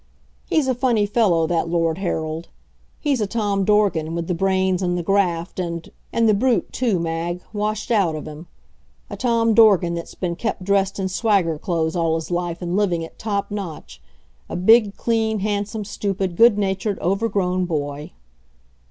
He's 0.49 0.67
a 0.67 0.73
funny 0.73 1.05
fellow, 1.05 1.45
that 1.45 1.69
Lord 1.69 1.99
Harold. 1.99 2.47
He's 2.99 3.21
a 3.21 3.27
Tom 3.27 3.63
Dorgan, 3.63 4.15
with 4.15 4.25
the 4.25 4.33
brains 4.33 4.81
and 4.81 4.97
the 4.97 5.03
graft 5.03 5.59
and 5.59 5.87
and 6.11 6.27
the 6.27 6.33
brute, 6.33 6.73
too, 6.73 6.97
Mag, 6.97 7.43
washed 7.53 7.91
out 7.91 8.15
of 8.15 8.27
him; 8.27 8.47
a 9.11 9.15
Tom 9.15 9.53
Dorgan 9.53 9.93
that's 9.93 10.15
been 10.15 10.35
kept 10.35 10.63
dressed 10.63 10.97
in 10.97 11.07
swagger 11.07 11.59
clothes 11.59 11.95
all 11.95 12.15
his 12.15 12.31
life 12.31 12.63
and 12.63 12.75
living 12.75 13.05
at 13.05 13.19
top 13.19 13.51
notch 13.51 14.01
a 14.49 14.55
big, 14.55 14.97
clean, 14.97 15.41
handsome, 15.41 15.85
stupid, 15.85 16.35
good 16.35 16.57
natured, 16.57 16.97
overgrown 16.99 17.65
boy. 17.65 18.11